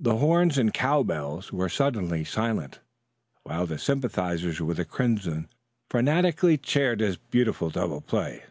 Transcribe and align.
The 0.00 0.16
horns 0.16 0.58
and 0.58 0.74
cowbells 0.74 1.52
were 1.52 1.68
suddenly 1.68 2.24
silent, 2.24 2.80
while 3.44 3.66
the 3.66 3.78
sympathizers 3.78 4.60
with 4.60 4.78
the 4.78 4.84
crimson 4.84 5.48
frantically 5.88 6.58
cheered 6.58 6.98
this 6.98 7.14
beautiful 7.30 7.70
double 7.70 8.00
play. 8.00 8.42